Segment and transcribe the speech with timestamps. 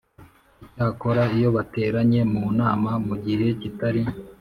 [0.65, 4.01] Icyakora iyo bateranye mu nama mu gihe kitari